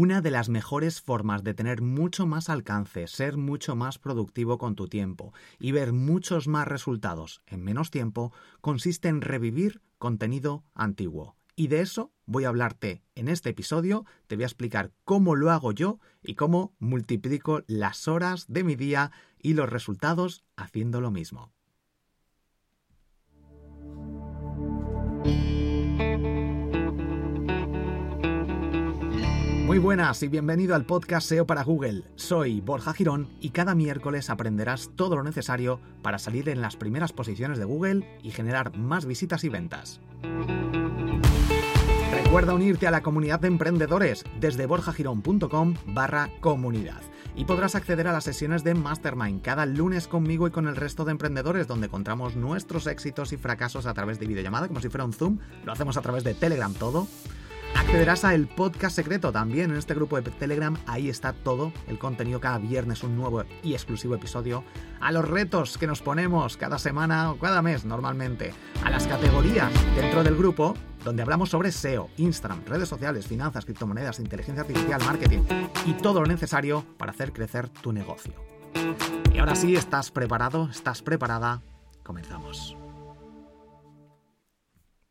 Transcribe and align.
Una 0.00 0.20
de 0.20 0.30
las 0.30 0.48
mejores 0.48 1.00
formas 1.00 1.42
de 1.42 1.54
tener 1.54 1.82
mucho 1.82 2.24
más 2.24 2.50
alcance, 2.50 3.08
ser 3.08 3.36
mucho 3.36 3.74
más 3.74 3.98
productivo 3.98 4.56
con 4.56 4.76
tu 4.76 4.86
tiempo 4.86 5.34
y 5.58 5.72
ver 5.72 5.92
muchos 5.92 6.46
más 6.46 6.68
resultados 6.68 7.42
en 7.48 7.64
menos 7.64 7.90
tiempo 7.90 8.32
consiste 8.60 9.08
en 9.08 9.22
revivir 9.22 9.82
contenido 9.98 10.62
antiguo. 10.72 11.34
Y 11.56 11.66
de 11.66 11.80
eso 11.80 12.12
voy 12.26 12.44
a 12.44 12.50
hablarte 12.50 13.02
en 13.16 13.26
este 13.26 13.50
episodio, 13.50 14.04
te 14.28 14.36
voy 14.36 14.44
a 14.44 14.46
explicar 14.46 14.92
cómo 15.02 15.34
lo 15.34 15.50
hago 15.50 15.72
yo 15.72 15.98
y 16.22 16.36
cómo 16.36 16.76
multiplico 16.78 17.64
las 17.66 18.06
horas 18.06 18.46
de 18.46 18.62
mi 18.62 18.76
día 18.76 19.10
y 19.42 19.54
los 19.54 19.68
resultados 19.68 20.44
haciendo 20.54 21.00
lo 21.00 21.10
mismo. 21.10 21.50
Muy 29.78 29.84
buenas 29.84 30.24
y 30.24 30.28
bienvenido 30.28 30.74
al 30.74 30.86
podcast 30.86 31.28
SEO 31.28 31.46
para 31.46 31.62
Google. 31.62 32.02
Soy 32.16 32.60
Borja 32.60 32.92
Girón 32.92 33.28
y 33.40 33.50
cada 33.50 33.76
miércoles 33.76 34.28
aprenderás 34.28 34.90
todo 34.96 35.14
lo 35.14 35.22
necesario 35.22 35.78
para 36.02 36.18
salir 36.18 36.48
en 36.48 36.60
las 36.60 36.74
primeras 36.74 37.12
posiciones 37.12 37.60
de 37.60 37.64
Google 37.64 38.18
y 38.24 38.32
generar 38.32 38.76
más 38.76 39.06
visitas 39.06 39.44
y 39.44 39.48
ventas. 39.48 40.00
Recuerda 42.10 42.54
unirte 42.54 42.88
a 42.88 42.90
la 42.90 43.04
comunidad 43.04 43.38
de 43.38 43.46
emprendedores 43.46 44.24
desde 44.40 44.66
borjagirón.com 44.66 45.74
barra 45.86 46.28
comunidad 46.40 47.00
y 47.36 47.44
podrás 47.44 47.76
acceder 47.76 48.08
a 48.08 48.12
las 48.12 48.24
sesiones 48.24 48.64
de 48.64 48.74
Mastermind 48.74 49.42
cada 49.42 49.64
lunes 49.64 50.08
conmigo 50.08 50.48
y 50.48 50.50
con 50.50 50.66
el 50.66 50.74
resto 50.74 51.04
de 51.04 51.12
emprendedores 51.12 51.68
donde 51.68 51.86
encontramos 51.86 52.34
nuestros 52.34 52.88
éxitos 52.88 53.32
y 53.32 53.36
fracasos 53.36 53.86
a 53.86 53.94
través 53.94 54.18
de 54.18 54.26
videollamada 54.26 54.66
como 54.66 54.80
si 54.80 54.88
fuera 54.88 55.04
un 55.04 55.12
Zoom, 55.12 55.38
lo 55.64 55.70
hacemos 55.70 55.96
a 55.96 56.02
través 56.02 56.24
de 56.24 56.34
Telegram 56.34 56.74
todo 56.74 57.06
Accederás 57.74 58.24
a 58.24 58.34
el 58.34 58.46
podcast 58.46 58.96
secreto 58.96 59.32
también 59.32 59.70
en 59.70 59.76
este 59.76 59.94
grupo 59.94 60.20
de 60.20 60.30
Telegram. 60.30 60.76
Ahí 60.86 61.08
está 61.08 61.32
todo 61.32 61.72
el 61.86 61.98
contenido 61.98 62.40
cada 62.40 62.58
viernes, 62.58 63.02
un 63.02 63.16
nuevo 63.16 63.44
y 63.62 63.72
exclusivo 63.72 64.14
episodio. 64.14 64.64
A 65.00 65.12
los 65.12 65.28
retos 65.28 65.78
que 65.78 65.86
nos 65.86 66.02
ponemos 66.02 66.56
cada 66.56 66.78
semana 66.78 67.32
o 67.32 67.38
cada 67.38 67.62
mes 67.62 67.84
normalmente. 67.84 68.52
A 68.84 68.90
las 68.90 69.06
categorías 69.06 69.72
dentro 69.96 70.22
del 70.22 70.36
grupo 70.36 70.74
donde 71.04 71.22
hablamos 71.22 71.50
sobre 71.50 71.72
SEO, 71.72 72.10
Instagram, 72.16 72.64
redes 72.66 72.88
sociales, 72.88 73.26
finanzas, 73.26 73.64
criptomonedas, 73.64 74.18
inteligencia 74.18 74.62
artificial, 74.62 75.00
marketing 75.04 75.44
y 75.86 75.94
todo 75.94 76.20
lo 76.20 76.26
necesario 76.26 76.84
para 76.98 77.12
hacer 77.12 77.32
crecer 77.32 77.68
tu 77.68 77.92
negocio. 77.92 78.34
Y 79.32 79.38
ahora 79.38 79.54
sí, 79.54 79.74
¿estás 79.74 80.10
preparado? 80.10 80.68
¿Estás 80.70 81.02
preparada? 81.02 81.62
Comenzamos. 82.02 82.76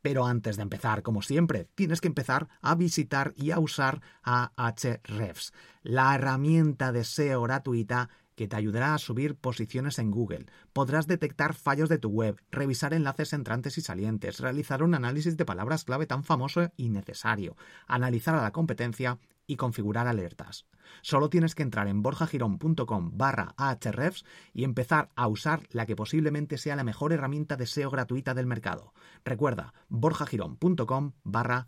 Pero 0.08 0.26
antes 0.26 0.56
de 0.56 0.62
empezar, 0.62 1.04
como 1.04 1.22
siempre, 1.22 1.68
tienes 1.76 2.00
que 2.00 2.08
empezar 2.08 2.48
a 2.62 2.76
visitar 2.76 3.34
y 3.36 3.52
a 3.52 3.60
usar 3.60 4.00
Ahrefs, 4.24 5.52
la 5.84 6.16
herramienta 6.16 6.94
de 6.94 7.04
SEO 7.04 7.42
gratuita 7.42 8.08
que 8.36 8.48
te 8.48 8.56
ayudará 8.56 8.94
a 8.94 9.00
subir 9.00 9.36
posiciones 9.36 10.00
en 10.00 10.12
Google. 10.12 10.46
Podrás 10.72 11.08
detectar 11.08 11.56
fallos 11.56 11.90
de 11.90 11.98
tu 11.98 12.08
web, 12.08 12.42
revisar 12.52 12.94
enlaces 12.94 13.34
entrantes 13.34 13.78
y 13.78 13.82
salientes, 13.82 14.40
realizar 14.40 14.82
un 14.82 14.96
análisis 14.96 15.36
de 15.36 15.44
palabras 15.44 15.84
clave 15.84 16.08
tan 16.08 16.24
famoso 16.24 16.72
y 16.78 16.88
necesario, 16.88 17.58
analizar 17.86 18.36
a 18.36 18.42
la 18.42 18.52
competencia 18.54 19.20
y 19.48 19.56
configurar 19.56 20.08
alertas. 20.08 20.68
Solo 21.02 21.30
tienes 21.30 21.56
que 21.56 21.64
entrar 21.64 21.88
en 21.88 22.04
borjagirón.com 22.04 23.12
barra 23.18 23.56
ahrefs 23.58 24.26
y 24.54 24.64
empezar 24.64 25.10
a 25.16 25.28
usar 25.28 25.62
la 25.72 25.86
que 25.86 25.96
posiblemente 25.96 26.58
sea 26.58 26.76
la 26.76 26.84
mejor 26.84 27.14
herramienta 27.14 27.56
de 27.56 27.66
SEO 27.66 27.90
gratuita 27.90 28.34
del 28.34 28.46
mercado. 28.46 28.94
Recuerda, 29.26 29.74
borjagirón.com 29.90 31.14
barra. 31.24 31.68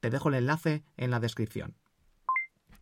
Te 0.00 0.10
dejo 0.10 0.28
el 0.28 0.34
enlace 0.34 0.84
en 0.96 1.10
la 1.10 1.20
descripción 1.20 1.74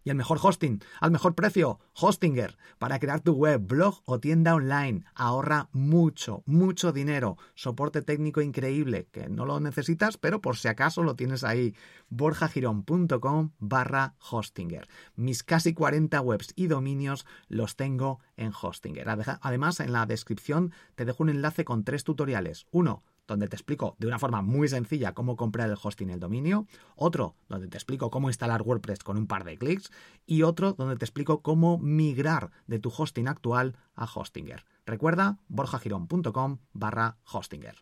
y 0.05 0.11
el 0.11 0.17
mejor 0.17 0.39
hosting, 0.43 0.81
al 1.01 1.11
mejor 1.11 1.35
precio, 1.35 1.79
Hostinger, 1.95 2.57
para 2.79 2.99
crear 2.99 3.21
tu 3.21 3.33
web, 3.33 3.61
blog 3.67 4.03
o 4.05 4.21
tienda 4.21 4.55
online. 4.55 5.05
Ahorra 5.15 5.69
mucho, 5.73 6.43
mucho 6.47 6.93
dinero. 6.93 7.39
Soporte 7.55 8.03
técnico 8.03 8.41
increíble, 8.41 9.09
que 9.13 9.29
no 9.29 9.45
lo 9.45 9.61
necesitas, 9.61 10.17
pero 10.17 10.41
por 10.41 10.57
si 10.57 10.69
acaso 10.69 11.03
lo 11.03 11.17
tienes 11.17 11.45
ahí. 11.45 11.75
borjagirón.com 12.09 13.51
barra 13.59 14.15
Hostinger. 14.31 14.89
Mis 15.17 15.43
casi 15.43 15.75
40 15.75 16.21
webs 16.21 16.53
y 16.57 16.67
dominios 16.67 17.27
los 17.49 17.77
tengo 17.77 18.21
en 18.37 18.53
Hostinger. 18.61 19.09
Además, 19.09 19.81
en 19.81 19.93
la 19.93 20.07
descripción 20.07 20.73
te 20.95 21.05
dejo 21.05 21.23
un 21.23 21.31
enlace 21.31 21.65
con 21.65 21.85
tres 21.85 22.05
tutoriales. 22.05 22.67
Uno, 22.71 23.03
donde 23.33 23.49
te 23.49 23.57
explico 23.57 23.97
de 23.99 24.07
una 24.07 24.19
forma 24.19 24.43
muy 24.43 24.69
sencilla 24.69 25.15
cómo 25.15 25.37
comprar 25.37 25.69
el 25.69 25.79
hosting 25.83 26.11
y 26.11 26.13
el 26.13 26.21
dominio, 26.21 26.67
otro 26.95 27.35
donde 27.49 27.69
te 27.69 27.77
explico 27.77 28.11
cómo 28.11 28.29
instalar 28.29 28.63
WordPress 28.63 29.03
con 29.03 29.17
un 29.17 29.27
par 29.27 29.45
de 29.45 29.59
clics 29.59 29.91
y 30.27 30.43
otro 30.43 30.75
donde 30.75 30.97
te 30.97 31.05
explico 31.05 31.43
cómo 31.43 31.79
migrar 31.79 32.51
de 32.67 32.79
tu 32.79 32.93
hosting 32.97 33.29
actual 33.29 33.77
a 33.95 34.05
Hostinger. 34.05 34.65
Recuerda 34.85 35.39
borjagirón.com 35.49 36.59
barra 36.73 37.17
Hostinger. 37.25 37.77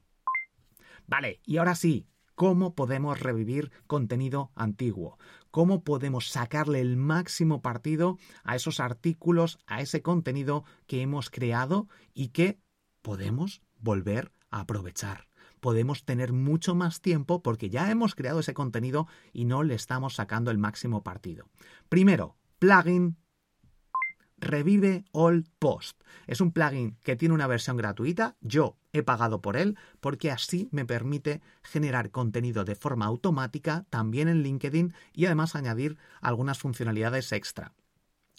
Vale, 1.06 1.40
y 1.44 1.56
ahora 1.56 1.74
sí, 1.74 2.06
¿cómo 2.34 2.74
podemos 2.74 3.18
revivir 3.18 3.72
contenido 3.86 4.52
antiguo? 4.54 5.18
¿Cómo 5.50 5.82
podemos 5.82 6.28
sacarle 6.28 6.80
el 6.80 6.96
máximo 6.96 7.60
partido 7.60 8.18
a 8.44 8.54
esos 8.54 8.78
artículos, 8.78 9.58
a 9.66 9.80
ese 9.80 10.02
contenido 10.02 10.64
que 10.86 11.02
hemos 11.02 11.28
creado 11.28 11.88
y 12.14 12.28
que 12.28 12.60
podemos 13.02 13.62
volver 13.80 14.32
a 14.50 14.60
aprovechar? 14.60 15.29
Podemos 15.60 16.04
tener 16.04 16.32
mucho 16.32 16.74
más 16.74 17.00
tiempo 17.00 17.42
porque 17.42 17.70
ya 17.70 17.90
hemos 17.90 18.14
creado 18.14 18.40
ese 18.40 18.54
contenido 18.54 19.06
y 19.32 19.44
no 19.44 19.62
le 19.62 19.74
estamos 19.74 20.14
sacando 20.14 20.50
el 20.50 20.58
máximo 20.58 21.02
partido. 21.02 21.48
Primero, 21.88 22.36
plugin 22.58 23.16
Revive 24.40 25.04
All 25.12 25.44
Post. 25.58 26.00
Es 26.26 26.40
un 26.40 26.52
plugin 26.52 26.96
que 27.02 27.14
tiene 27.14 27.34
una 27.34 27.46
versión 27.46 27.76
gratuita. 27.76 28.36
Yo 28.40 28.78
he 28.92 29.02
pagado 29.02 29.40
por 29.42 29.56
él 29.56 29.76
porque 30.00 30.30
así 30.30 30.68
me 30.72 30.86
permite 30.86 31.42
generar 31.62 32.10
contenido 32.10 32.64
de 32.64 32.74
forma 32.74 33.06
automática 33.06 33.86
también 33.90 34.28
en 34.28 34.42
LinkedIn 34.42 34.94
y 35.12 35.26
además 35.26 35.54
añadir 35.54 35.98
algunas 36.20 36.58
funcionalidades 36.58 37.32
extra. 37.32 37.74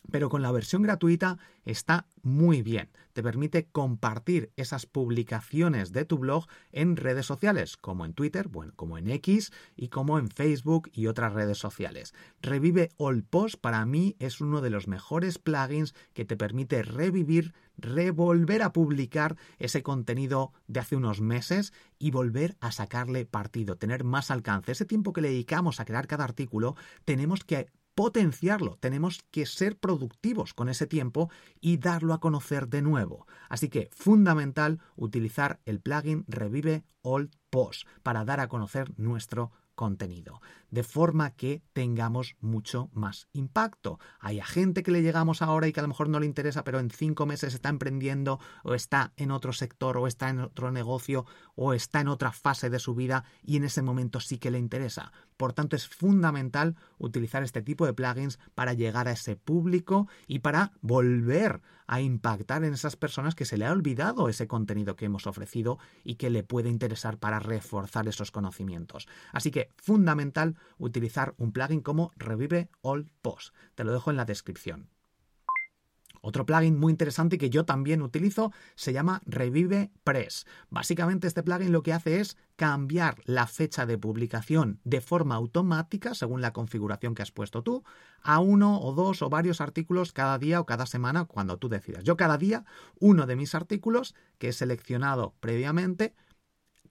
Pero 0.10 0.30
con 0.30 0.42
la 0.42 0.52
versión 0.52 0.82
gratuita 0.82 1.38
está 1.64 2.08
muy 2.24 2.62
bien. 2.62 2.90
Te 3.14 3.24
permite 3.24 3.68
compartir 3.68 4.52
esas 4.56 4.86
publicaciones 4.86 5.92
de 5.92 6.06
tu 6.06 6.18
blog 6.18 6.48
en 6.72 6.96
redes 6.96 7.26
sociales, 7.26 7.78
como 7.78 8.06
en 8.06 8.14
Twitter, 8.14 8.48
bueno, 8.48 8.74
como 8.76 8.98
en 8.98 9.10
X 9.10 9.52
y 9.76 9.90
como 9.90 10.18
en 10.18 10.30
Facebook 10.30 10.90
y 10.94 11.08
otras 11.08 11.34
redes 11.34 11.58
sociales. 11.58 12.14
Revive 12.42 12.90
All 12.98 13.24
Post 13.24 13.56
para 13.60 13.86
mí 13.86 14.16
es 14.20 14.42
uno 14.42 14.62
de 14.62 14.70
los 14.70 14.88
mejores 14.88 15.40
plugins 15.40 15.94
que 16.14 16.26
te 16.26 16.38
permite 16.38 16.84
revivir, 16.84 17.54
revolver 17.78 18.62
a 18.64 18.74
publicar 18.74 19.38
ese 19.60 19.84
contenido 19.84 20.54
de 20.68 20.80
hace 20.80 20.96
unos 20.96 21.22
meses 21.22 21.74
y 22.00 22.12
volver 22.12 22.58
a 22.60 22.72
sacarle 22.72 23.26
partido, 23.26 23.78
tener 23.78 24.04
más 24.04 24.32
alcance. 24.32 24.72
Ese 24.72 24.86
tiempo 24.86 25.14
que 25.14 25.22
le 25.22 25.30
dedicamos 25.30 25.80
a 25.80 25.86
crear 25.86 26.08
cada 26.08 26.24
artículo, 26.24 26.76
tenemos 27.06 27.44
que 27.44 27.70
potenciarlo, 28.02 28.80
tenemos 28.80 29.20
que 29.30 29.46
ser 29.46 29.78
productivos 29.78 30.56
con 30.56 30.70
ese 30.70 30.88
tiempo 30.88 31.30
y 31.60 31.78
darlo 31.78 32.16
a 32.16 32.20
conocer 32.20 32.68
de 32.68 32.82
nuevo. 32.82 33.28
Así 33.48 33.70
que 33.70 33.92
fundamental 33.92 34.80
utilizar 34.96 35.60
el 35.66 35.82
plugin 35.82 36.26
Revive 36.28 36.84
Old 37.04 37.30
Post 37.52 37.88
para 38.02 38.26
dar 38.26 38.40
a 38.40 38.48
conocer 38.48 38.92
nuestro 38.98 39.52
contenido, 39.76 40.42
de 40.70 40.84
forma 40.84 41.32
que 41.32 41.64
tengamos 41.74 42.36
mucho 42.40 42.90
más 42.94 43.28
impacto. 43.34 44.00
Hay 44.20 44.40
a 44.40 44.46
gente 44.46 44.84
que 44.84 44.92
le 44.92 45.02
llegamos 45.02 45.42
ahora 45.42 45.68
y 45.68 45.74
que 45.74 45.80
a 45.80 45.84
lo 45.84 45.90
mejor 45.90 46.10
no 46.10 46.20
le 46.20 46.26
interesa, 46.26 46.64
pero 46.64 46.80
en 46.80 46.92
cinco 46.92 47.26
meses 47.26 47.54
está 47.54 47.70
emprendiendo 47.70 48.40
o 48.64 48.76
está 48.76 49.14
en 49.18 49.32
otro 49.32 49.54
sector 49.54 49.98
o 49.98 50.08
está 50.08 50.30
en 50.30 50.40
otro 50.40 50.72
negocio 50.72 51.26
o 51.56 51.74
está 51.74 52.02
en 52.02 52.10
otra 52.10 52.32
fase 52.32 52.70
de 52.70 52.80
su 52.80 52.96
vida 52.96 53.26
y 53.44 53.58
en 53.58 53.64
ese 53.64 53.82
momento 53.82 54.20
sí 54.20 54.38
que 54.38 54.52
le 54.52 54.60
interesa. 54.60 55.12
Por 55.42 55.54
tanto, 55.54 55.76
es 55.76 55.88
fundamental 55.88 56.76
utilizar 57.00 57.42
este 57.42 57.64
tipo 57.64 57.88
de 57.88 57.96
plugins 57.96 58.38
para 58.54 58.74
llegar 58.74 59.08
a 59.08 59.14
ese 59.14 59.36
público 59.36 60.08
y 60.28 60.38
para 60.38 60.72
volver 60.82 61.64
a 61.88 62.00
impactar 62.00 62.64
en 62.64 62.76
esas 62.76 62.96
personas 62.96 63.34
que 63.34 63.46
se 63.46 63.58
le 63.58 63.66
ha 63.66 63.72
olvidado 63.72 64.30
ese 64.30 64.48
contenido 64.48 64.96
que 64.96 65.06
hemos 65.06 65.26
ofrecido 65.26 65.80
y 66.04 66.18
que 66.18 66.30
le 66.30 66.44
puede 66.44 66.70
interesar 66.70 67.18
para 67.18 67.40
reforzar 67.40 68.08
esos 68.08 68.30
conocimientos. 68.30 69.08
Así 69.32 69.50
que 69.50 69.70
fundamental 69.78 70.58
utilizar 70.78 71.34
un 71.38 71.54
plugin 71.54 71.82
como 71.82 72.12
Revive 72.18 72.70
All 72.84 73.10
Post. 73.24 73.56
Te 73.74 73.84
lo 73.84 73.94
dejo 73.94 74.12
en 74.12 74.18
la 74.18 74.26
descripción. 74.26 74.90
Otro 76.22 76.46
plugin 76.46 76.80
muy 76.80 76.92
interesante 76.92 77.38
que 77.38 77.50
yo 77.50 77.66
también 77.66 78.02
utilizo 78.02 78.52
se 78.76 78.94
llama 78.94 79.22
Revive 79.26 79.92
Press. 80.04 80.46
Básicamente 80.70 81.28
este 81.28 81.44
plugin 81.44 81.72
lo 81.72 81.82
que 81.82 81.94
hace 81.94 82.20
es 82.20 82.38
cambiar 82.56 83.22
la 83.26 83.48
fecha 83.48 83.88
de 83.88 83.98
publicación 83.98 84.80
de 84.84 85.02
forma 85.02 85.36
automática, 85.36 86.14
según 86.14 86.42
la 86.42 86.54
configuración 86.54 87.16
que 87.16 87.24
has 87.24 87.32
puesto 87.32 87.64
tú, 87.64 87.84
a 88.22 88.40
uno 88.40 88.80
o 88.80 88.94
dos 88.94 89.24
o 89.24 89.30
varios 89.30 89.62
artículos 89.62 90.14
cada 90.14 90.38
día 90.38 90.60
o 90.60 90.66
cada 90.68 90.86
semana 90.86 91.26
cuando 91.26 91.58
tú 91.58 91.70
decidas. 91.70 92.04
Yo 92.04 92.18
cada 92.18 92.38
día 92.38 92.66
uno 93.00 93.26
de 93.26 93.36
mis 93.36 93.56
artículos 93.56 94.14
que 94.38 94.50
he 94.50 94.54
seleccionado 94.54 95.34
previamente 95.40 96.14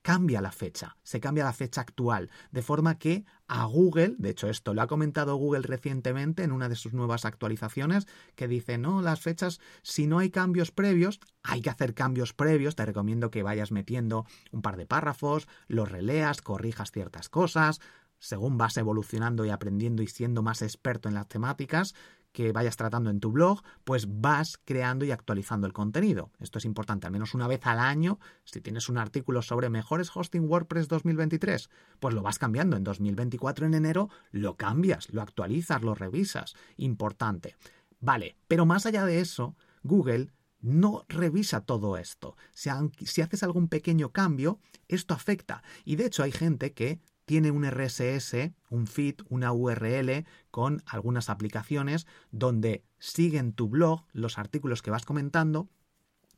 cambia 0.01 0.41
la 0.41 0.51
fecha, 0.51 0.97
se 1.03 1.19
cambia 1.19 1.43
la 1.43 1.53
fecha 1.53 1.81
actual, 1.81 2.29
de 2.51 2.61
forma 2.61 2.97
que 2.97 3.25
a 3.47 3.65
Google, 3.65 4.15
de 4.17 4.29
hecho 4.29 4.47
esto 4.47 4.73
lo 4.73 4.81
ha 4.81 4.87
comentado 4.87 5.35
Google 5.35 5.61
recientemente 5.61 6.43
en 6.43 6.51
una 6.51 6.69
de 6.69 6.75
sus 6.75 6.93
nuevas 6.93 7.25
actualizaciones, 7.25 8.07
que 8.35 8.47
dice, 8.47 8.77
no, 8.77 9.01
las 9.01 9.21
fechas, 9.21 9.59
si 9.83 10.07
no 10.07 10.19
hay 10.19 10.29
cambios 10.29 10.71
previos, 10.71 11.19
hay 11.43 11.61
que 11.61 11.69
hacer 11.69 11.93
cambios 11.93 12.33
previos, 12.33 12.75
te 12.75 12.85
recomiendo 12.85 13.29
que 13.29 13.43
vayas 13.43 13.71
metiendo 13.71 14.25
un 14.51 14.61
par 14.61 14.77
de 14.77 14.85
párrafos, 14.85 15.47
los 15.67 15.91
releas, 15.91 16.41
corrijas 16.41 16.91
ciertas 16.91 17.29
cosas, 17.29 17.79
según 18.21 18.57
vas 18.57 18.77
evolucionando 18.77 19.45
y 19.45 19.49
aprendiendo 19.49 20.03
y 20.03 20.07
siendo 20.07 20.43
más 20.43 20.61
experto 20.61 21.09
en 21.09 21.15
las 21.15 21.27
temáticas, 21.27 21.95
que 22.31 22.51
vayas 22.51 22.77
tratando 22.77 23.09
en 23.09 23.19
tu 23.19 23.31
blog, 23.31 23.61
pues 23.83 24.07
vas 24.21 24.59
creando 24.63 25.05
y 25.05 25.11
actualizando 25.11 25.67
el 25.67 25.73
contenido. 25.73 26.31
Esto 26.39 26.57
es 26.57 26.65
importante, 26.65 27.07
al 27.07 27.13
menos 27.13 27.33
una 27.33 27.47
vez 27.47 27.65
al 27.65 27.79
año, 27.79 28.19
si 28.43 28.61
tienes 28.61 28.89
un 28.89 28.97
artículo 28.97 29.41
sobre 29.41 29.69
mejores 29.69 30.15
hosting 30.15 30.49
WordPress 30.49 30.87
2023, 30.87 31.69
pues 31.99 32.13
lo 32.13 32.21
vas 32.21 32.39
cambiando. 32.39 32.77
En 32.77 32.83
2024, 32.83 33.65
en 33.65 33.73
enero, 33.73 34.09
lo 34.31 34.55
cambias, 34.55 35.09
lo 35.11 35.21
actualizas, 35.21 35.81
lo 35.81 35.95
revisas. 35.95 36.55
Importante. 36.77 37.55
Vale, 37.99 38.37
pero 38.47 38.65
más 38.65 38.85
allá 38.85 39.05
de 39.05 39.19
eso, 39.19 39.55
Google 39.83 40.31
no 40.61 41.05
revisa 41.09 41.61
todo 41.61 41.97
esto. 41.97 42.37
Si, 42.53 42.69
si, 43.05 43.21
haces 43.21 43.43
algún 43.43 43.67
pequeño 43.67 44.11
cambio, 44.11 44.59
esto 44.87 45.13
afecta. 45.13 45.63
Y 45.85 45.95
de 45.95 46.05
hecho 46.05 46.23
hay 46.23 46.31
gente 46.31 46.73
que 46.73 46.99
tiene 47.31 47.49
un 47.51 47.63
RSS, 47.63 48.51
un 48.69 48.87
feed, 48.87 49.21
una 49.29 49.53
URL 49.53 50.25
con 50.49 50.83
algunas 50.85 51.29
aplicaciones 51.29 52.05
donde 52.29 52.83
siguen 52.99 53.53
tu 53.53 53.69
blog, 53.69 54.03
los 54.11 54.37
artículos 54.37 54.81
que 54.81 54.91
vas 54.91 55.05
comentando, 55.05 55.69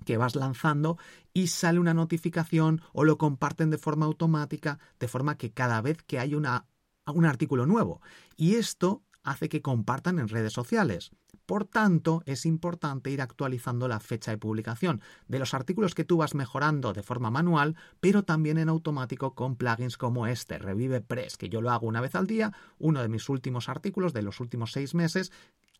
que 0.05 0.17
vas 0.17 0.35
lanzando 0.35 0.99
y 1.33 1.47
sale 1.47 1.79
una 1.79 1.95
notificación 1.95 2.83
o 2.91 3.05
lo 3.05 3.17
comparten 3.17 3.71
de 3.71 3.79
forma 3.79 4.05
automática, 4.05 4.77
de 4.99 5.07
forma 5.07 5.35
que 5.35 5.51
cada 5.51 5.81
vez 5.81 5.97
que 6.03 6.19
hay 6.19 6.35
una, 6.35 6.67
un 7.07 7.25
artículo 7.25 7.65
nuevo. 7.65 7.99
Y 8.37 8.53
esto 8.53 9.01
hace 9.23 9.49
que 9.49 9.63
compartan 9.63 10.19
en 10.19 10.27
redes 10.27 10.53
sociales. 10.53 11.09
Por 11.45 11.65
tanto, 11.65 12.23
es 12.25 12.45
importante 12.45 13.09
ir 13.09 13.21
actualizando 13.21 13.87
la 13.87 13.99
fecha 13.99 14.31
de 14.31 14.37
publicación 14.37 15.01
de 15.27 15.39
los 15.39 15.53
artículos 15.53 15.93
que 15.93 16.05
tú 16.05 16.17
vas 16.17 16.35
mejorando 16.35 16.93
de 16.93 17.03
forma 17.03 17.31
manual, 17.31 17.75
pero 17.99 18.23
también 18.23 18.57
en 18.57 18.69
automático 18.69 19.35
con 19.35 19.57
plugins 19.57 19.97
como 19.97 20.27
este, 20.27 20.57
Revive 20.57 21.01
Press, 21.01 21.37
que 21.37 21.49
yo 21.49 21.61
lo 21.61 21.71
hago 21.71 21.87
una 21.87 22.01
vez 22.01 22.15
al 22.15 22.27
día. 22.27 22.53
Uno 22.79 23.01
de 23.01 23.09
mis 23.09 23.27
últimos 23.27 23.67
artículos 23.67 24.13
de 24.13 24.21
los 24.21 24.39
últimos 24.39 24.71
seis 24.71 24.95
meses 24.95 25.31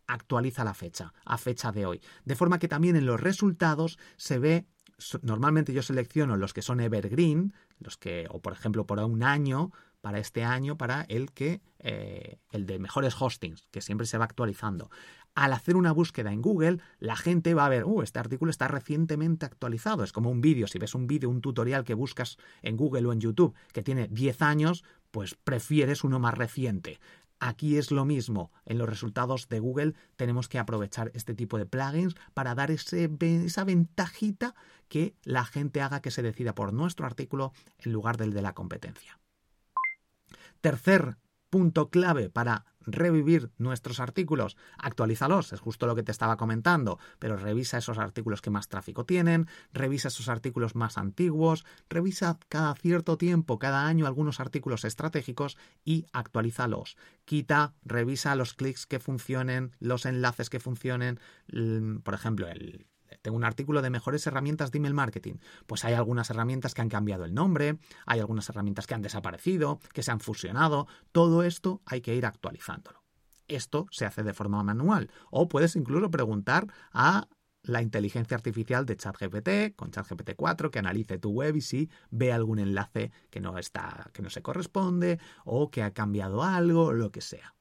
actualiza 0.06 0.66
la 0.66 0.74
fecha, 0.74 1.14
a 1.24 1.38
fecha 1.38 1.72
de 1.72 1.86
hoy. 1.86 2.02
De 2.26 2.36
forma 2.36 2.60
que 2.60 2.68
también 2.68 2.98
en 2.98 3.06
los 3.06 3.22
resultados 3.22 3.98
se 4.18 4.40
ve 4.40 4.68
normalmente 5.22 5.74
yo 5.74 5.82
selecciono 5.82 6.38
los 6.38 6.54
que 6.54 6.62
son 6.62 6.80
evergreen, 6.80 7.54
los 7.80 7.98
que, 7.98 8.28
o 8.30 8.42
por 8.42 8.54
ejemplo, 8.54 8.86
por 8.86 9.00
un 9.00 9.24
año, 9.24 9.72
para 10.04 10.20
este 10.20 10.44
año, 10.44 10.78
para 10.78 11.04
el 11.04 11.32
que, 11.32 11.62
eh, 11.80 12.38
el 12.52 12.66
de 12.66 12.78
mejores 12.78 13.16
hostings, 13.18 13.70
que 13.72 13.80
siempre 13.80 14.06
se 14.06 14.18
va 14.18 14.26
actualizando 14.26 14.90
al 15.34 15.54
hacer 15.54 15.78
una 15.78 15.94
búsqueda 15.94 16.34
en 16.34 16.42
Google, 16.42 16.80
la 17.00 17.16
gente 17.16 17.54
va 17.54 17.66
a 17.66 17.70
ver, 17.70 17.86
uh, 17.86 18.02
este 18.02 18.20
artículo 18.20 18.52
está 18.52 18.68
recientemente 18.68 19.46
actualizado. 19.46 20.04
Es 20.04 20.12
como 20.12 20.30
un 20.30 20.42
vídeo. 20.42 20.68
Si 20.68 20.78
ves 20.78 20.94
un 20.94 21.08
vídeo, 21.08 21.30
un 21.30 21.42
tutorial 21.42 21.84
que 21.86 21.94
buscas 21.94 22.38
en 22.62 22.78
Google 22.78 23.08
o 23.08 23.14
en 23.14 23.22
YouTube 23.22 23.56
que 23.72 23.82
tiene 23.82 24.08
10 24.10 24.42
años, 24.42 24.84
pues 25.10 25.36
prefieres 25.36 26.04
uno 26.04 26.20
más 26.20 26.38
reciente. 26.38 27.00
Aquí 27.40 27.78
es 27.78 27.92
lo 27.92 28.06
mismo. 28.06 28.52
En 28.66 28.78
los 28.78 28.88
resultados 28.88 29.50
de 29.50 29.60
Google 29.60 29.96
tenemos 30.18 30.48
que 30.48 30.60
aprovechar 30.60 31.10
este 31.16 31.34
tipo 31.34 31.58
de 31.58 31.66
plugins 31.66 32.16
para 32.34 32.54
dar 32.54 32.70
ese, 32.70 33.10
esa 33.20 33.64
ventajita 33.64 34.54
que 34.88 35.16
la 35.24 35.46
gente 35.46 35.82
haga 35.82 36.02
que 36.02 36.12
se 36.12 36.22
decida 36.22 36.54
por 36.54 36.74
nuestro 36.74 37.06
artículo 37.06 37.54
en 37.80 37.92
lugar 37.92 38.18
del 38.18 38.34
de 38.34 38.44
la 38.44 38.54
competencia. 38.54 39.20
Tercer 40.64 41.18
punto 41.50 41.90
clave 41.90 42.30
para 42.30 42.64
revivir 42.80 43.52
nuestros 43.58 44.00
artículos, 44.00 44.56
actualízalos, 44.78 45.52
es 45.52 45.60
justo 45.60 45.88
lo 45.88 45.94
que 45.94 46.04
te 46.04 46.14
estaba 46.14 46.38
comentando, 46.38 47.00
pero 47.20 47.36
revisa 47.36 47.78
esos 47.78 47.98
artículos 47.98 48.42
que 48.42 48.50
más 48.50 48.70
tráfico 48.70 49.06
tienen, 49.06 49.50
revisa 49.74 50.08
esos 50.08 50.30
artículos 50.30 50.74
más 50.74 50.98
antiguos, 50.98 51.66
revisa 51.90 52.40
cada 52.48 52.74
cierto 52.76 53.18
tiempo, 53.18 53.60
cada 53.60 53.88
año 53.88 54.08
algunos 54.08 54.40
artículos 54.40 54.86
estratégicos 54.86 55.58
y 55.84 56.06
actualízalos. 56.14 56.96
Quita, 57.26 57.74
revisa 57.84 58.34
los 58.36 58.54
clics 58.54 58.86
que 58.86 59.02
funcionen, 59.02 59.76
los 59.82 60.06
enlaces 60.06 60.50
que 60.50 60.62
funcionen, 60.62 61.20
por 62.06 62.14
ejemplo, 62.14 62.48
el 62.48 62.88
tengo 63.24 63.38
un 63.38 63.46
artículo 63.46 63.82
de 63.82 63.90
mejores 63.90 64.28
herramientas 64.28 64.70
de 64.70 64.78
email 64.78 64.94
marketing. 64.94 65.36
Pues 65.66 65.84
hay 65.86 65.94
algunas 65.94 66.30
herramientas 66.30 66.76
que 66.76 66.82
han 66.82 66.90
cambiado 66.90 67.26
el 67.26 67.34
nombre, 67.34 67.80
hay 68.06 68.20
algunas 68.20 68.48
herramientas 68.50 68.86
que 68.86 68.94
han 68.94 69.02
desaparecido, 69.02 69.80
que 69.94 70.04
se 70.04 70.12
han 70.12 70.20
fusionado. 70.20 70.88
Todo 71.12 71.42
esto 71.42 71.82
hay 71.86 72.02
que 72.02 72.14
ir 72.14 72.26
actualizándolo. 72.26 73.02
Esto 73.48 73.88
se 73.92 74.06
hace 74.06 74.24
de 74.24 74.34
forma 74.34 74.62
manual 74.64 75.10
o 75.32 75.48
puedes 75.48 75.76
incluso 75.76 76.12
preguntar 76.12 76.68
a 76.92 77.28
la 77.64 77.82
inteligencia 77.82 78.36
artificial 78.36 78.86
de 78.86 78.98
ChatGPT 78.98 79.76
con 79.76 79.90
ChatGPT 79.92 80.32
4 80.36 80.70
que 80.70 80.80
analice 80.80 81.18
tu 81.18 81.30
web 81.32 81.56
y 81.56 81.62
si 81.62 81.90
ve 82.10 82.34
algún 82.34 82.60
enlace 82.60 83.12
que 83.30 83.40
no 83.40 83.58
está 83.58 84.10
que 84.14 84.22
no 84.22 84.30
se 84.30 84.42
corresponde 84.42 85.20
o 85.46 85.72
que 85.72 85.82
ha 85.82 85.92
cambiado 85.92 86.44
algo 86.44 86.92
lo 86.92 87.12
que 87.12 87.22
sea. 87.22 87.56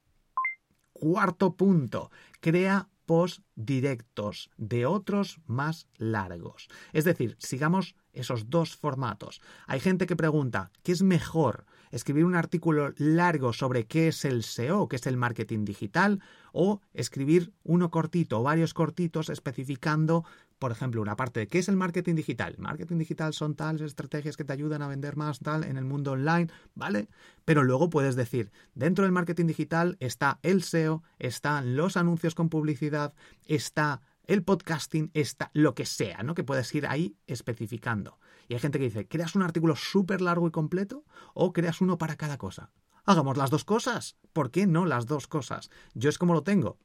Cuarto 0.92 1.56
punto, 1.56 2.10
crea 2.40 2.88
post 3.06 3.40
directos 3.54 4.50
de 4.56 4.86
otros 4.86 5.40
más 5.46 5.88
largos. 5.96 6.68
Es 6.92 7.04
decir, 7.04 7.36
sigamos 7.38 7.94
esos 8.12 8.50
dos 8.50 8.76
formatos. 8.76 9.40
Hay 9.66 9.80
gente 9.80 10.06
que 10.06 10.16
pregunta, 10.16 10.70
¿qué 10.82 10.92
es 10.92 11.02
mejor? 11.02 11.66
¿Escribir 11.92 12.24
un 12.24 12.34
artículo 12.34 12.92
largo 12.96 13.52
sobre 13.52 13.84
qué 13.86 14.08
es 14.08 14.24
el 14.24 14.42
SEO, 14.42 14.88
qué 14.88 14.96
es 14.96 15.06
el 15.06 15.16
marketing 15.16 15.64
digital? 15.64 16.20
¿O 16.52 16.80
escribir 16.92 17.52
uno 17.62 17.90
cortito 17.90 18.40
o 18.40 18.42
varios 18.42 18.74
cortitos 18.74 19.28
especificando 19.28 20.24
por 20.62 20.70
ejemplo, 20.70 21.02
una 21.02 21.16
parte 21.16 21.40
de 21.40 21.48
qué 21.48 21.58
es 21.58 21.68
el 21.68 21.74
marketing 21.74 22.14
digital. 22.14 22.54
Marketing 22.56 22.96
digital 22.96 23.32
son 23.32 23.56
tales 23.56 23.82
estrategias 23.82 24.36
que 24.36 24.44
te 24.44 24.52
ayudan 24.52 24.80
a 24.80 24.86
vender 24.86 25.16
más 25.16 25.40
tal 25.40 25.64
en 25.64 25.76
el 25.76 25.84
mundo 25.84 26.12
online, 26.12 26.46
¿vale? 26.76 27.08
Pero 27.44 27.64
luego 27.64 27.90
puedes 27.90 28.14
decir, 28.14 28.52
dentro 28.72 29.02
del 29.02 29.10
marketing 29.10 29.46
digital 29.46 29.96
está 29.98 30.38
el 30.44 30.62
SEO, 30.62 31.02
están 31.18 31.74
los 31.74 31.96
anuncios 31.96 32.36
con 32.36 32.48
publicidad, 32.48 33.12
está 33.44 34.02
el 34.24 34.44
podcasting, 34.44 35.10
está 35.14 35.50
lo 35.52 35.74
que 35.74 35.84
sea, 35.84 36.22
¿no? 36.22 36.36
Que 36.36 36.44
puedes 36.44 36.72
ir 36.76 36.86
ahí 36.86 37.16
especificando. 37.26 38.20
Y 38.48 38.54
hay 38.54 38.60
gente 38.60 38.78
que 38.78 38.84
dice, 38.84 39.08
¿creas 39.08 39.34
un 39.34 39.42
artículo 39.42 39.76
súper 39.76 40.20
largo 40.20 40.46
y 40.46 40.50
completo 40.50 41.04
o 41.34 41.52
creas 41.52 41.80
uno 41.80 41.98
para 41.98 42.16
cada 42.16 42.38
cosa? 42.38 42.70
Hagamos 43.04 43.36
las 43.36 43.50
dos 43.50 43.64
cosas. 43.64 44.16
¿Por 44.32 44.50
qué 44.50 44.66
no 44.66 44.86
las 44.86 45.06
dos 45.06 45.26
cosas? 45.26 45.70
Yo 45.94 46.08
es 46.08 46.18
como 46.18 46.34
lo 46.34 46.42
tengo. 46.42 46.78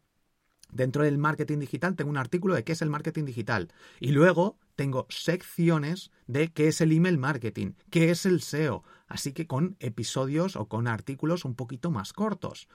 Dentro 0.72 1.04
del 1.04 1.18
marketing 1.18 1.60
digital 1.60 1.96
tengo 1.96 2.10
un 2.10 2.18
artículo 2.18 2.54
de 2.54 2.64
qué 2.64 2.74
es 2.74 2.82
el 2.82 2.90
marketing 2.90 3.24
digital 3.24 3.72
y 4.00 4.12
luego 4.12 4.58
tengo 4.76 5.06
secciones 5.10 6.12
de 6.28 6.52
qué 6.52 6.68
es 6.68 6.82
el 6.82 6.92
email 6.92 7.18
marketing, 7.18 7.74
qué 7.90 8.12
es 8.12 8.26
el 8.26 8.42
SEO, 8.42 8.84
así 9.08 9.32
que 9.32 9.48
con 9.48 9.78
episodios 9.80 10.56
o 10.56 10.68
con 10.68 10.88
artículos 10.88 11.46
un 11.46 11.56
poquito 11.56 11.90
más 11.90 12.12
cortos 12.12 12.68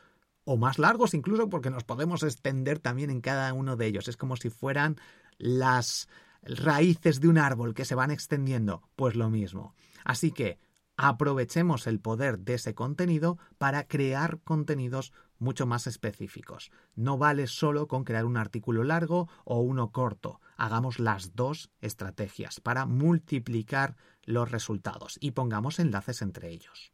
o 0.45 0.57
más 0.57 0.79
largos 0.79 1.13
incluso 1.13 1.51
porque 1.51 1.71
nos 1.71 1.85
podemos 1.85 2.23
extender 2.23 2.79
también 2.79 3.11
en 3.11 3.21
cada 3.21 3.53
uno 3.53 3.77
de 3.77 3.87
ellos. 3.87 4.09
Es 4.09 4.17
como 4.17 4.37
si 4.37 4.49
fueran 4.49 4.97
las 5.37 6.09
raíces 6.43 7.21
de 7.21 7.29
un 7.29 7.39
árbol 7.39 7.75
que 7.75 7.85
se 7.85 7.95
van 7.95 8.11
extendiendo, 8.11 8.83
pues 8.97 9.15
lo 9.15 9.31
mismo. 9.31 9.75
Así 10.05 10.33
que 10.33 10.59
aprovechemos 10.97 11.87
el 11.87 12.01
poder 12.01 12.39
de 12.39 12.55
ese 12.55 12.75
contenido 12.75 13.39
para 13.59 13.87
crear 13.87 14.41
contenidos 14.41 15.13
mucho 15.39 15.67
más 15.67 15.87
específicos. 15.87 16.71
No 16.95 17.19
vale 17.19 17.47
solo 17.47 17.89
con 17.89 18.05
crear 18.05 18.25
un 18.25 18.37
artículo 18.37 18.85
largo 18.85 19.29
o 19.45 19.61
uno 19.61 19.91
corto. 19.91 20.41
Hagamos 20.57 20.99
las 20.99 21.35
dos 21.35 21.71
estrategias 21.81 22.61
para 22.61 22.87
multiplicar 22.87 23.97
los 24.25 24.51
resultados 24.51 25.19
y 25.21 25.33
pongamos 25.33 25.79
enlaces 25.79 26.23
entre 26.23 26.51
ellos. 26.51 26.93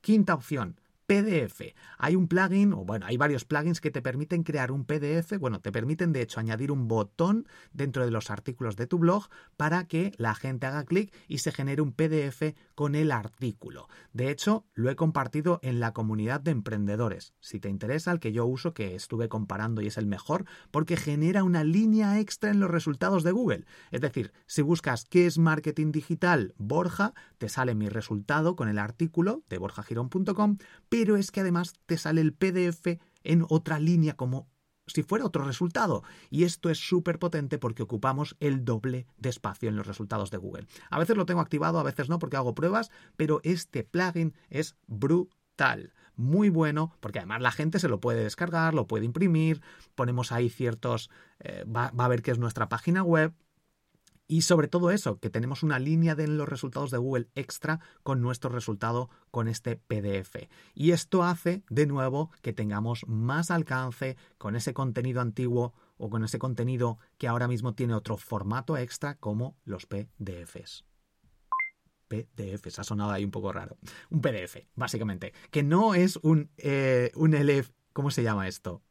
Quinta 0.00 0.34
opción, 0.34 0.80
PDF. 1.06 1.74
Hay 1.98 2.16
un 2.16 2.28
plugin, 2.28 2.72
o 2.72 2.84
bueno, 2.84 3.06
hay 3.06 3.16
varios 3.16 3.44
plugins 3.44 3.80
que 3.80 3.90
te 3.90 4.02
permiten 4.02 4.42
crear 4.42 4.72
un 4.72 4.84
PDF, 4.84 5.38
bueno, 5.38 5.60
te 5.60 5.72
permiten 5.72 6.12
de 6.12 6.22
hecho 6.22 6.40
añadir 6.40 6.72
un 6.72 6.88
botón 6.88 7.46
dentro 7.72 8.04
de 8.04 8.10
los 8.10 8.30
artículos 8.30 8.76
de 8.76 8.86
tu 8.86 8.98
blog 8.98 9.28
para 9.56 9.86
que 9.86 10.12
la 10.16 10.34
gente 10.34 10.66
haga 10.66 10.84
clic 10.84 11.14
y 11.28 11.38
se 11.38 11.52
genere 11.52 11.82
un 11.82 11.92
PDF 11.92 12.54
con 12.74 12.94
el 12.94 13.12
artículo. 13.12 13.88
De 14.12 14.30
hecho, 14.30 14.64
lo 14.74 14.90
he 14.90 14.96
compartido 14.96 15.60
en 15.62 15.80
la 15.80 15.92
comunidad 15.92 16.40
de 16.40 16.50
emprendedores. 16.50 17.34
Si 17.40 17.60
te 17.60 17.68
interesa, 17.68 18.12
el 18.12 18.20
que 18.20 18.32
yo 18.32 18.46
uso, 18.46 18.74
que 18.74 18.94
estuve 18.94 19.28
comparando 19.28 19.82
y 19.82 19.88
es 19.88 19.98
el 19.98 20.06
mejor, 20.06 20.44
porque 20.70 20.96
genera 20.96 21.44
una 21.44 21.64
línea 21.64 22.18
extra 22.18 22.50
en 22.50 22.60
los 22.60 22.70
resultados 22.70 23.22
de 23.22 23.32
Google. 23.32 23.66
Es 23.90 24.00
decir, 24.00 24.32
si 24.46 24.62
buscas 24.62 25.04
qué 25.04 25.26
es 25.26 25.38
marketing 25.38 25.92
digital 25.92 26.54
Borja, 26.56 27.14
te 27.38 27.48
sale 27.48 27.74
mi 27.74 27.88
resultado 27.88 28.56
con 28.56 28.68
el 28.68 28.78
artículo 28.78 29.42
de 29.48 29.58
borjagirón.com 29.58 30.58
pero 30.94 31.16
es 31.16 31.32
que 31.32 31.40
además 31.40 31.72
te 31.86 31.98
sale 31.98 32.20
el 32.20 32.34
PDF 32.34 33.00
en 33.24 33.44
otra 33.48 33.80
línea 33.80 34.14
como 34.14 34.48
si 34.86 35.02
fuera 35.02 35.24
otro 35.24 35.42
resultado. 35.44 36.04
Y 36.30 36.44
esto 36.44 36.70
es 36.70 36.78
súper 36.78 37.18
potente 37.18 37.58
porque 37.58 37.82
ocupamos 37.82 38.36
el 38.38 38.64
doble 38.64 39.08
de 39.16 39.28
espacio 39.28 39.68
en 39.68 39.74
los 39.74 39.88
resultados 39.88 40.30
de 40.30 40.36
Google. 40.36 40.68
A 40.90 41.00
veces 41.00 41.16
lo 41.16 41.26
tengo 41.26 41.40
activado, 41.40 41.80
a 41.80 41.82
veces 41.82 42.08
no 42.08 42.20
porque 42.20 42.36
hago 42.36 42.54
pruebas, 42.54 42.92
pero 43.16 43.40
este 43.42 43.82
plugin 43.82 44.34
es 44.50 44.76
brutal. 44.86 45.94
Muy 46.14 46.48
bueno, 46.48 46.96
porque 47.00 47.18
además 47.18 47.42
la 47.42 47.50
gente 47.50 47.80
se 47.80 47.88
lo 47.88 47.98
puede 47.98 48.22
descargar, 48.22 48.72
lo 48.72 48.86
puede 48.86 49.04
imprimir, 49.04 49.62
ponemos 49.96 50.30
ahí 50.30 50.48
ciertos, 50.48 51.10
eh, 51.40 51.64
va, 51.64 51.90
va 51.90 52.04
a 52.04 52.08
ver 52.08 52.22
que 52.22 52.30
es 52.30 52.38
nuestra 52.38 52.68
página 52.68 53.02
web, 53.02 53.34
y 54.26 54.42
sobre 54.42 54.68
todo 54.68 54.90
eso, 54.90 55.18
que 55.18 55.30
tenemos 55.30 55.62
una 55.62 55.78
línea 55.78 56.14
de 56.14 56.28
los 56.28 56.48
resultados 56.48 56.90
de 56.90 56.98
Google 56.98 57.28
extra 57.34 57.80
con 58.02 58.22
nuestro 58.22 58.50
resultado 58.50 59.10
con 59.30 59.48
este 59.48 59.76
PDF. 59.76 60.48
Y 60.74 60.92
esto 60.92 61.22
hace, 61.22 61.62
de 61.68 61.86
nuevo, 61.86 62.30
que 62.40 62.52
tengamos 62.52 63.06
más 63.06 63.50
alcance 63.50 64.16
con 64.38 64.56
ese 64.56 64.72
contenido 64.72 65.20
antiguo 65.20 65.74
o 65.96 66.08
con 66.08 66.24
ese 66.24 66.38
contenido 66.38 66.98
que 67.18 67.28
ahora 67.28 67.48
mismo 67.48 67.74
tiene 67.74 67.94
otro 67.94 68.16
formato 68.16 68.76
extra 68.76 69.14
como 69.16 69.56
los 69.64 69.86
PDFs. 69.86 70.84
PDFs, 72.08 72.78
ha 72.78 72.84
sonado 72.84 73.10
ahí 73.10 73.24
un 73.24 73.30
poco 73.30 73.52
raro. 73.52 73.76
Un 74.10 74.20
PDF, 74.20 74.66
básicamente, 74.74 75.32
que 75.50 75.62
no 75.62 75.94
es 75.94 76.16
un, 76.22 76.50
eh, 76.56 77.10
un 77.14 77.34
LF, 77.34 77.70
¿cómo 77.92 78.10
se 78.10 78.22
llama 78.22 78.48
esto? 78.48 78.82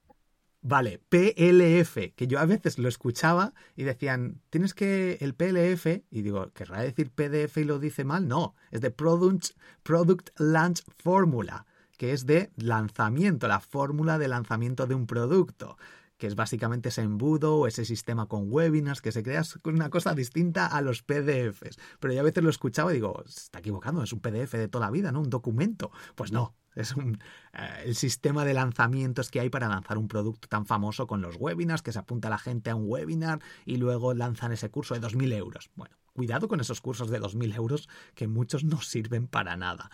Vale, 0.65 1.01
PLF, 1.09 2.13
que 2.15 2.25
yo 2.25 2.39
a 2.39 2.45
veces 2.45 2.79
lo 2.79 2.87
escuchaba 2.87 3.53
y 3.75 3.83
decían, 3.83 4.39
tienes 4.49 4.73
que 4.73 5.17
el 5.19 5.35
PLF, 5.35 5.85
y 6.09 6.21
digo, 6.21 6.51
¿querrá 6.53 6.81
decir 6.81 7.11
PDF 7.11 7.57
y 7.57 7.65
lo 7.65 7.79
dice 7.79 8.05
mal? 8.05 8.29
No, 8.29 8.55
es 8.71 8.79
de 8.79 8.89
Product, 8.89 9.57
Product 9.83 10.29
Launch 10.39 10.81
Formula, 10.87 11.65
que 11.97 12.13
es 12.13 12.25
de 12.25 12.49
lanzamiento, 12.55 13.49
la 13.49 13.59
fórmula 13.59 14.17
de 14.17 14.29
lanzamiento 14.29 14.87
de 14.87 14.95
un 14.95 15.05
producto 15.05 15.77
que 16.17 16.27
es 16.27 16.35
básicamente 16.35 16.87
ese 16.87 17.01
embudo 17.01 17.57
o 17.57 17.67
ese 17.67 17.83
sistema 17.83 18.27
con 18.27 18.49
webinars 18.49 19.01
que 19.01 19.11
se 19.11 19.23
crea 19.23 19.43
una 19.65 19.89
cosa 19.89 20.13
distinta 20.13 20.67
a 20.67 20.79
los 20.81 21.03
PDFs. 21.03 21.77
Pero 21.99 22.13
yo 22.13 22.21
a 22.21 22.23
veces 22.23 22.41
lo 22.41 22.49
escuchaba 22.49 22.91
y 22.91 22.95
digo, 22.95 23.21
se 23.25 23.41
está 23.41 23.59
equivocando, 23.59 24.01
es 24.01 24.13
un 24.13 24.21
PDF 24.21 24.53
de 24.53 24.69
toda 24.69 24.85
la 24.85 24.91
vida, 24.91 25.11
¿no? 25.11 25.19
Un 25.19 25.29
documento. 25.29 25.91
Pues 26.15 26.31
no, 26.31 26.55
es 26.75 26.95
un, 26.95 27.19
eh, 27.53 27.83
el 27.85 27.95
sistema 27.95 28.45
de 28.45 28.53
lanzamientos 28.53 29.29
que 29.29 29.39
hay 29.39 29.49
para 29.49 29.67
lanzar 29.67 29.97
un 29.97 30.07
producto 30.07 30.47
tan 30.47 30.65
famoso 30.65 31.07
con 31.07 31.21
los 31.21 31.35
webinars, 31.37 31.81
que 31.81 31.91
se 31.91 31.99
apunta 31.99 32.29
la 32.29 32.37
gente 32.37 32.69
a 32.69 32.75
un 32.75 32.85
webinar 32.87 33.39
y 33.65 33.77
luego 33.77 34.13
lanzan 34.13 34.51
ese 34.51 34.69
curso 34.69 34.93
de 34.93 35.01
2.000 35.01 35.33
euros. 35.33 35.69
Bueno, 35.75 35.95
cuidado 36.13 36.47
con 36.47 36.59
esos 36.59 36.81
cursos 36.81 37.09
de 37.09 37.21
2.000 37.21 37.55
euros 37.55 37.89
que 38.15 38.27
muchos 38.27 38.63
no 38.63 38.81
sirven 38.81 39.27
para 39.27 39.57
nada. 39.57 39.91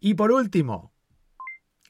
Y 0.00 0.14
por 0.14 0.32
último, 0.32 0.92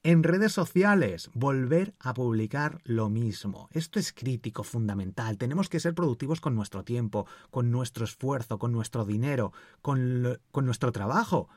en 0.04 0.22
redes 0.22 0.52
sociales, 0.52 1.30
volver 1.32 1.94
a 1.98 2.12
publicar 2.12 2.82
lo 2.84 3.08
mismo. 3.08 3.70
Esto 3.72 3.98
es 3.98 4.12
crítico, 4.12 4.62
fundamental. 4.62 5.38
Tenemos 5.38 5.70
que 5.70 5.80
ser 5.80 5.94
productivos 5.94 6.42
con 6.42 6.54
nuestro 6.54 6.84
tiempo, 6.84 7.26
con 7.50 7.70
nuestro 7.70 8.04
esfuerzo, 8.04 8.58
con 8.58 8.70
nuestro 8.70 9.06
dinero, 9.06 9.54
con, 9.80 10.38
con 10.50 10.66
nuestro 10.66 10.92
trabajo. 10.92 11.48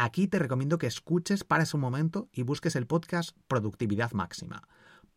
Aquí 0.00 0.28
te 0.28 0.38
recomiendo 0.38 0.78
que 0.78 0.86
escuches 0.86 1.42
para 1.42 1.64
ese 1.64 1.76
momento 1.76 2.28
y 2.32 2.44
busques 2.44 2.76
el 2.76 2.86
podcast 2.86 3.36
Productividad 3.48 4.12
Máxima. 4.12 4.62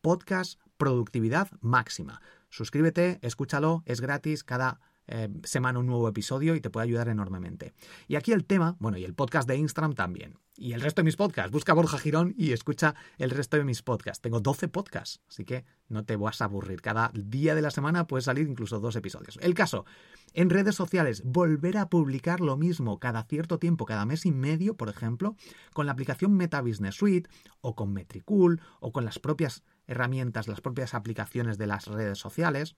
Podcast 0.02 0.60
Productividad 0.78 1.50
Máxima. 1.60 2.20
Suscríbete, 2.50 3.20
escúchalo, 3.22 3.84
es 3.86 4.02
gratis 4.02 4.44
cada 4.44 4.82
eh, 5.08 5.30
semana 5.44 5.80
un 5.80 5.88
nuevo 5.88 6.08
episodio 6.08 6.56
y 6.56 6.62
te 6.62 6.70
puede 6.70 6.86
ayudar 6.86 7.10
enormemente. 7.10 7.74
Y 8.08 8.16
aquí 8.16 8.32
el 8.32 8.46
tema, 8.46 8.76
bueno, 8.80 8.98
y 8.98 9.04
el 9.04 9.14
podcast 9.14 9.48
de 9.48 9.58
Instagram 9.58 9.94
también. 9.94 10.38
Y 10.56 10.74
el 10.74 10.82
resto 10.82 11.02
de 11.02 11.06
mis 11.06 11.16
podcasts. 11.16 11.52
Busca 11.52 11.74
Borja 11.74 11.98
Girón 11.98 12.36
y 12.38 12.52
escucha 12.52 12.94
el 13.18 13.32
resto 13.32 13.58
de 13.58 13.64
mis 13.64 13.82
podcasts. 13.82 14.22
Tengo 14.22 14.42
12 14.42 14.68
podcasts, 14.68 15.22
así 15.28 15.44
que 15.44 15.66
no 15.90 16.06
te 16.06 16.16
vas 16.16 16.42
a 16.42 16.46
aburrir. 16.46 16.82
Cada 16.82 17.12
día 17.14 17.56
de 17.56 17.62
la 17.62 17.72
semana 17.72 18.06
puede 18.06 18.22
salir 18.22 18.48
incluso 18.48 18.80
dos 18.80 18.96
episodios. 18.96 19.40
El 19.42 19.54
caso, 19.54 19.86
en 20.34 20.50
redes 20.50 20.76
sociales, 20.76 21.24
volver 21.26 21.78
a 21.78 21.90
publicar 21.90 22.42
lo 22.42 22.58
mismo 22.58 23.00
cada 23.00 23.24
cierto 23.24 23.60
tiempo, 23.60 23.86
cada 23.86 24.06
mes 24.06 24.26
y 24.26 24.32
medio, 24.32 24.76
por 24.76 24.90
ejemplo, 24.90 25.36
con 25.74 25.86
la 25.86 25.94
aplicación 25.94 26.34
Meta 26.34 26.62
Business 26.62 26.96
Suite 26.96 27.30
o 27.62 27.76
con 27.76 27.92
Metricool 27.94 28.62
o 28.80 28.92
con 28.92 29.04
las 29.04 29.20
propias 29.20 29.64
herramientas, 29.88 30.48
las 30.48 30.62
propias 30.62 30.94
aplicaciones 30.94 31.58
de 31.58 31.68
las 31.68 31.88
redes 31.88 32.20
sociales 32.20 32.76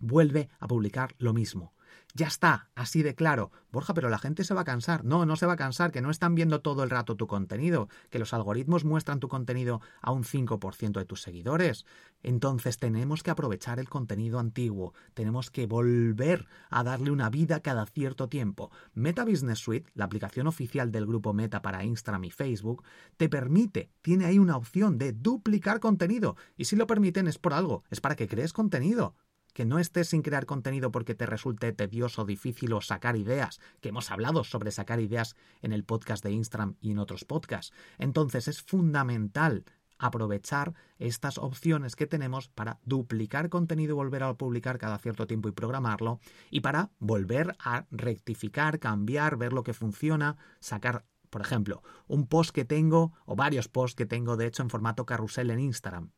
vuelve 0.00 0.48
a 0.58 0.66
publicar 0.66 1.14
lo 1.18 1.32
mismo. 1.32 1.74
Ya 2.14 2.26
está, 2.26 2.70
así 2.74 3.02
de 3.02 3.14
claro. 3.14 3.52
Borja, 3.70 3.92
pero 3.92 4.08
la 4.08 4.18
gente 4.18 4.42
se 4.42 4.54
va 4.54 4.62
a 4.62 4.64
cansar. 4.64 5.04
No, 5.04 5.26
no 5.26 5.36
se 5.36 5.46
va 5.46 5.52
a 5.52 5.56
cansar, 5.56 5.92
que 5.92 6.00
no 6.00 6.10
están 6.10 6.34
viendo 6.34 6.62
todo 6.62 6.82
el 6.82 6.90
rato 6.90 7.16
tu 7.16 7.26
contenido, 7.26 7.88
que 8.10 8.18
los 8.18 8.32
algoritmos 8.32 8.84
muestran 8.84 9.20
tu 9.20 9.28
contenido 9.28 9.82
a 10.00 10.10
un 10.10 10.24
5% 10.24 10.98
de 10.98 11.04
tus 11.04 11.20
seguidores. 11.20 11.84
Entonces 12.22 12.78
tenemos 12.78 13.22
que 13.22 13.30
aprovechar 13.30 13.78
el 13.78 13.88
contenido 13.88 14.38
antiguo, 14.38 14.94
tenemos 15.14 15.50
que 15.50 15.66
volver 15.66 16.46
a 16.70 16.82
darle 16.82 17.10
una 17.10 17.28
vida 17.30 17.60
cada 17.60 17.86
cierto 17.86 18.28
tiempo. 18.28 18.70
Meta 18.94 19.24
Business 19.24 19.58
Suite, 19.58 19.90
la 19.94 20.06
aplicación 20.06 20.46
oficial 20.46 20.90
del 20.90 21.06
grupo 21.06 21.34
Meta 21.34 21.62
para 21.62 21.84
Instagram 21.84 22.24
y 22.24 22.30
Facebook, 22.30 22.84
te 23.16 23.28
permite, 23.28 23.90
tiene 24.02 24.24
ahí 24.24 24.38
una 24.38 24.56
opción 24.56 24.98
de 24.98 25.12
duplicar 25.12 25.78
contenido. 25.78 26.36
Y 26.56 26.64
si 26.64 26.74
lo 26.74 26.86
permiten 26.86 27.28
es 27.28 27.38
por 27.38 27.52
algo, 27.52 27.84
es 27.90 28.00
para 28.00 28.16
que 28.16 28.28
crees 28.28 28.52
contenido 28.52 29.14
que 29.58 29.64
no 29.64 29.80
estés 29.80 30.10
sin 30.10 30.22
crear 30.22 30.46
contenido 30.46 30.92
porque 30.92 31.16
te 31.16 31.26
resulte 31.26 31.72
tedioso, 31.72 32.24
difícil 32.24 32.72
o 32.74 32.80
sacar 32.80 33.16
ideas, 33.16 33.58
que 33.80 33.88
hemos 33.88 34.12
hablado 34.12 34.44
sobre 34.44 34.70
sacar 34.70 35.00
ideas 35.00 35.34
en 35.62 35.72
el 35.72 35.82
podcast 35.82 36.22
de 36.22 36.30
Instagram 36.30 36.76
y 36.80 36.92
en 36.92 37.00
otros 37.00 37.24
podcasts. 37.24 37.74
Entonces 37.98 38.46
es 38.46 38.62
fundamental 38.62 39.64
aprovechar 39.98 40.74
estas 41.00 41.38
opciones 41.38 41.96
que 41.96 42.06
tenemos 42.06 42.46
para 42.46 42.78
duplicar 42.84 43.48
contenido 43.48 43.94
y 43.94 43.96
volver 43.96 44.22
a 44.22 44.34
publicar 44.34 44.78
cada 44.78 44.96
cierto 44.98 45.26
tiempo 45.26 45.48
y 45.48 45.52
programarlo 45.52 46.20
y 46.52 46.60
para 46.60 46.92
volver 47.00 47.56
a 47.58 47.86
rectificar, 47.90 48.78
cambiar, 48.78 49.38
ver 49.38 49.52
lo 49.52 49.64
que 49.64 49.74
funciona, 49.74 50.36
sacar 50.60 51.04
por 51.30 51.40
ejemplo, 51.40 51.82
un 52.06 52.28
post 52.28 52.52
que 52.52 52.64
tengo 52.64 53.12
o 53.26 53.34
varios 53.34 53.66
posts 53.66 53.96
que 53.96 54.06
tengo 54.06 54.36
de 54.36 54.46
hecho 54.46 54.62
en 54.62 54.70
formato 54.70 55.04
carrusel 55.04 55.50
en 55.50 55.58
Instagram 55.58 56.12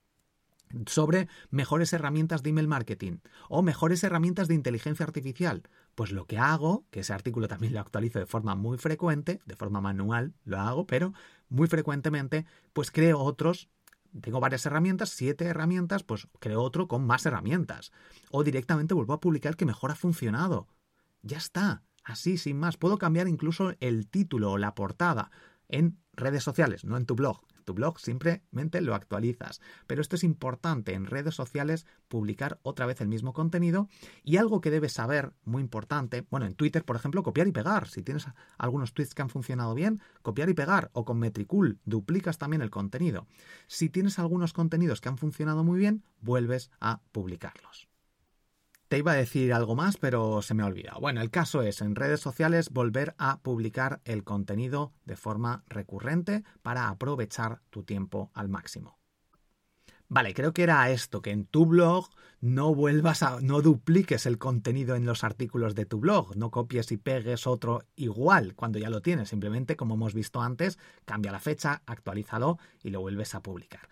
sobre 0.86 1.28
mejores 1.50 1.92
herramientas 1.92 2.42
de 2.42 2.50
email 2.50 2.68
marketing 2.68 3.18
o 3.48 3.62
mejores 3.62 4.02
herramientas 4.04 4.48
de 4.48 4.54
inteligencia 4.54 5.04
artificial. 5.04 5.62
Pues 5.94 6.12
lo 6.12 6.26
que 6.26 6.38
hago, 6.38 6.84
que 6.90 7.00
ese 7.00 7.12
artículo 7.12 7.48
también 7.48 7.74
lo 7.74 7.80
actualizo 7.80 8.18
de 8.18 8.26
forma 8.26 8.54
muy 8.54 8.78
frecuente, 8.78 9.40
de 9.46 9.56
forma 9.56 9.80
manual 9.80 10.34
lo 10.44 10.58
hago, 10.58 10.86
pero 10.86 11.12
muy 11.48 11.66
frecuentemente, 11.66 12.46
pues 12.72 12.90
creo 12.90 13.18
otros. 13.18 13.68
Tengo 14.20 14.40
varias 14.40 14.66
herramientas, 14.66 15.10
siete 15.10 15.44
herramientas, 15.44 16.02
pues 16.02 16.28
creo 16.40 16.62
otro 16.62 16.88
con 16.88 17.06
más 17.06 17.26
herramientas. 17.26 17.92
O 18.30 18.42
directamente 18.42 18.94
vuelvo 18.94 19.12
a 19.12 19.20
publicar 19.20 19.56
que 19.56 19.66
mejor 19.66 19.90
ha 19.90 19.96
funcionado. 19.96 20.68
Ya 21.22 21.38
está, 21.38 21.82
así 22.04 22.38
sin 22.38 22.58
más. 22.58 22.76
Puedo 22.76 22.98
cambiar 22.98 23.28
incluso 23.28 23.74
el 23.80 24.08
título 24.08 24.52
o 24.52 24.58
la 24.58 24.74
portada 24.74 25.30
en 25.68 25.98
redes 26.12 26.42
sociales, 26.42 26.84
no 26.84 26.96
en 26.96 27.06
tu 27.06 27.14
blog 27.14 27.40
tu 27.70 27.74
blog 27.74 28.00
simplemente 28.00 28.80
lo 28.80 28.96
actualizas. 28.96 29.60
Pero 29.86 30.00
esto 30.00 30.16
es 30.16 30.24
importante 30.24 30.94
en 30.94 31.06
redes 31.06 31.36
sociales, 31.36 31.86
publicar 32.08 32.58
otra 32.64 32.84
vez 32.84 33.00
el 33.00 33.06
mismo 33.06 33.32
contenido 33.32 33.88
y 34.24 34.38
algo 34.38 34.60
que 34.60 34.72
debes 34.72 34.94
saber, 34.94 35.34
muy 35.44 35.62
importante, 35.62 36.26
bueno, 36.30 36.46
en 36.46 36.54
Twitter, 36.54 36.84
por 36.84 36.96
ejemplo, 36.96 37.22
copiar 37.22 37.46
y 37.46 37.52
pegar. 37.52 37.86
Si 37.86 38.02
tienes 38.02 38.26
algunos 38.58 38.92
tweets 38.92 39.14
que 39.14 39.22
han 39.22 39.30
funcionado 39.30 39.76
bien, 39.76 40.00
copiar 40.22 40.50
y 40.50 40.54
pegar 40.54 40.90
o 40.94 41.04
con 41.04 41.20
Metricool 41.20 41.78
duplicas 41.84 42.38
también 42.38 42.60
el 42.60 42.70
contenido. 42.70 43.28
Si 43.68 43.88
tienes 43.88 44.18
algunos 44.18 44.52
contenidos 44.52 45.00
que 45.00 45.08
han 45.08 45.18
funcionado 45.18 45.62
muy 45.62 45.78
bien, 45.78 46.02
vuelves 46.20 46.72
a 46.80 47.02
publicarlos. 47.12 47.89
Te 48.90 48.98
iba 48.98 49.12
a 49.12 49.14
decir 49.14 49.52
algo 49.52 49.76
más, 49.76 49.98
pero 49.98 50.42
se 50.42 50.52
me 50.52 50.64
ha 50.64 50.66
olvidado. 50.66 50.98
Bueno, 50.98 51.20
el 51.20 51.30
caso 51.30 51.62
es 51.62 51.80
en 51.80 51.94
redes 51.94 52.18
sociales 52.18 52.70
volver 52.70 53.14
a 53.18 53.38
publicar 53.38 54.00
el 54.04 54.24
contenido 54.24 54.92
de 55.04 55.14
forma 55.14 55.62
recurrente 55.68 56.42
para 56.60 56.88
aprovechar 56.88 57.60
tu 57.70 57.84
tiempo 57.84 58.32
al 58.34 58.48
máximo. 58.48 58.98
Vale, 60.08 60.34
creo 60.34 60.52
que 60.52 60.64
era 60.64 60.90
esto, 60.90 61.22
que 61.22 61.30
en 61.30 61.44
tu 61.44 61.66
blog 61.66 62.08
no 62.40 62.74
vuelvas 62.74 63.22
a, 63.22 63.40
no 63.40 63.62
dupliques 63.62 64.26
el 64.26 64.38
contenido 64.38 64.96
en 64.96 65.06
los 65.06 65.22
artículos 65.22 65.76
de 65.76 65.86
tu 65.86 66.00
blog, 66.00 66.36
no 66.36 66.50
copies 66.50 66.90
y 66.90 66.96
pegues 66.96 67.46
otro 67.46 67.84
igual 67.94 68.56
cuando 68.56 68.80
ya 68.80 68.90
lo 68.90 69.02
tienes, 69.02 69.28
simplemente 69.28 69.76
como 69.76 69.94
hemos 69.94 70.14
visto 70.14 70.42
antes, 70.42 70.80
cambia 71.04 71.30
la 71.30 71.38
fecha, 71.38 71.82
actualízalo 71.86 72.58
y 72.82 72.90
lo 72.90 73.00
vuelves 73.02 73.36
a 73.36 73.40
publicar. 73.40 73.88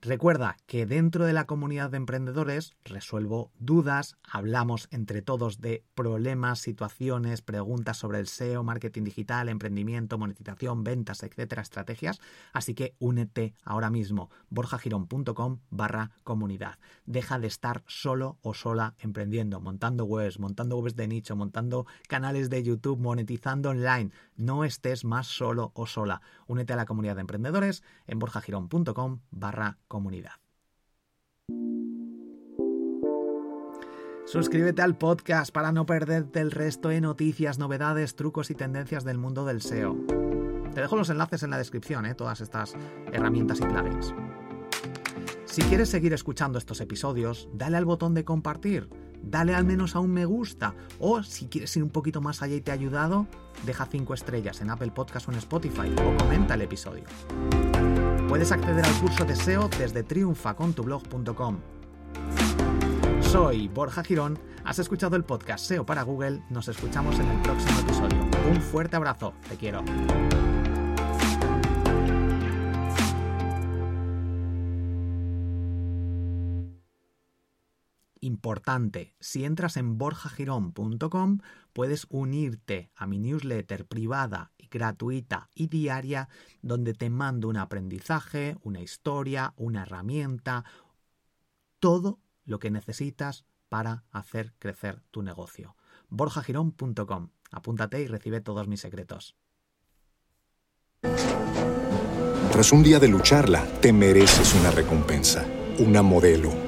Recuerda 0.00 0.56
que 0.66 0.86
dentro 0.86 1.24
de 1.24 1.32
la 1.32 1.46
comunidad 1.46 1.90
de 1.90 1.96
emprendedores 1.96 2.76
resuelvo 2.84 3.50
dudas, 3.58 4.16
hablamos 4.22 4.86
entre 4.92 5.22
todos 5.22 5.60
de 5.60 5.82
problemas, 5.96 6.60
situaciones, 6.60 7.42
preguntas 7.42 7.96
sobre 7.96 8.20
el 8.20 8.28
SEO, 8.28 8.62
marketing 8.62 9.02
digital, 9.02 9.48
emprendimiento, 9.48 10.16
monetización, 10.16 10.84
ventas, 10.84 11.24
etcétera, 11.24 11.62
estrategias. 11.62 12.20
Así 12.52 12.74
que 12.74 12.94
únete 13.00 13.54
ahora 13.64 13.90
mismo, 13.90 14.30
borjagirón.com 14.50 15.58
barra 15.68 16.12
comunidad. 16.22 16.78
Deja 17.04 17.40
de 17.40 17.48
estar 17.48 17.82
solo 17.88 18.38
o 18.40 18.54
sola 18.54 18.94
emprendiendo, 19.00 19.60
montando 19.60 20.04
webs, 20.04 20.38
montando 20.38 20.78
webs 20.78 20.94
de 20.94 21.08
nicho, 21.08 21.34
montando 21.34 21.86
canales 22.06 22.50
de 22.50 22.62
YouTube, 22.62 23.00
monetizando 23.00 23.70
online. 23.70 24.12
No 24.36 24.62
estés 24.62 25.04
más 25.04 25.26
solo 25.26 25.72
o 25.74 25.88
sola. 25.88 26.22
Únete 26.46 26.74
a 26.74 26.76
la 26.76 26.86
comunidad 26.86 27.16
de 27.16 27.22
emprendedores 27.22 27.82
en 28.06 28.20
borjagirón.com 28.20 29.22
barra 29.32 29.76
comunidad. 29.88 30.32
Suscríbete 34.26 34.82
al 34.82 34.98
podcast 34.98 35.52
para 35.52 35.72
no 35.72 35.86
perderte 35.86 36.40
el 36.40 36.50
resto 36.50 36.90
de 36.90 37.00
noticias, 37.00 37.58
novedades, 37.58 38.14
trucos 38.14 38.50
y 38.50 38.54
tendencias 38.54 39.02
del 39.02 39.16
mundo 39.16 39.46
del 39.46 39.62
SEO. 39.62 39.96
Te 40.74 40.82
dejo 40.82 40.96
los 40.96 41.08
enlaces 41.08 41.42
en 41.42 41.50
la 41.50 41.56
descripción, 41.56 42.04
¿eh? 42.04 42.14
todas 42.14 42.42
estas 42.42 42.74
herramientas 43.10 43.60
y 43.60 43.64
plugins. 43.64 44.14
Si 45.46 45.62
quieres 45.62 45.88
seguir 45.88 46.12
escuchando 46.12 46.58
estos 46.58 46.82
episodios, 46.82 47.48
dale 47.54 47.78
al 47.78 47.86
botón 47.86 48.12
de 48.12 48.26
compartir, 48.26 48.90
dale 49.22 49.54
al 49.54 49.64
menos 49.64 49.96
a 49.96 50.00
un 50.00 50.12
me 50.12 50.24
gusta 50.24 50.74
o 50.98 51.22
si 51.22 51.46
quieres 51.46 51.76
ir 51.76 51.82
un 51.82 51.90
poquito 51.90 52.20
más 52.20 52.42
allá 52.42 52.56
y 52.56 52.60
te 52.60 52.70
ha 52.70 52.74
ayudado, 52.74 53.26
deja 53.66 53.86
5 53.86 54.14
estrellas 54.14 54.60
en 54.60 54.70
Apple 54.70 54.92
Podcast 54.92 55.28
o 55.28 55.32
en 55.32 55.38
Spotify 55.38 55.94
o 56.04 56.16
comenta 56.16 56.54
el 56.54 56.62
episodio. 56.62 57.04
Puedes 58.28 58.52
acceder 58.52 58.84
al 58.84 58.94
curso 59.00 59.24
de 59.24 59.36
SEO 59.36 59.68
desde 59.78 60.02
triunfacontublog.com. 60.02 61.58
Soy 63.20 63.68
Borja 63.68 64.02
Girón, 64.02 64.38
has 64.64 64.78
escuchado 64.78 65.16
el 65.16 65.24
podcast 65.24 65.64
SEO 65.66 65.84
para 65.84 66.02
Google, 66.02 66.42
nos 66.50 66.68
escuchamos 66.68 67.18
en 67.18 67.28
el 67.28 67.42
próximo 67.42 67.80
episodio. 67.80 68.28
Un 68.50 68.60
fuerte 68.60 68.96
abrazo, 68.96 69.34
te 69.48 69.56
quiero. 69.56 69.84
Importante, 78.38 79.16
si 79.18 79.44
entras 79.44 79.76
en 79.76 79.98
borjagirón.com 79.98 81.40
puedes 81.72 82.06
unirte 82.08 82.92
a 82.94 83.08
mi 83.08 83.18
newsletter 83.18 83.84
privada 83.84 84.52
y 84.56 84.68
gratuita 84.68 85.50
y 85.56 85.66
diaria 85.66 86.28
donde 86.62 86.94
te 86.94 87.10
mando 87.10 87.48
un 87.48 87.56
aprendizaje, 87.56 88.56
una 88.62 88.80
historia, 88.80 89.54
una 89.56 89.82
herramienta, 89.82 90.64
todo 91.80 92.20
lo 92.44 92.60
que 92.60 92.70
necesitas 92.70 93.44
para 93.68 94.04
hacer 94.12 94.54
crecer 94.60 95.02
tu 95.10 95.22
negocio. 95.22 95.74
borjagirón.com. 96.08 97.30
Apúntate 97.50 98.02
y 98.02 98.06
recibe 98.06 98.40
todos 98.40 98.68
mis 98.68 98.80
secretos. 98.80 99.34
Tras 102.52 102.70
un 102.70 102.84
día 102.84 103.00
de 103.00 103.08
lucharla, 103.08 103.66
te 103.80 103.92
mereces 103.92 104.54
una 104.54 104.70
recompensa, 104.70 105.44
una 105.80 106.02
modelo, 106.02 106.67